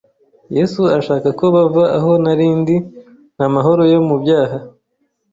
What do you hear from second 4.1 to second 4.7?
byaha,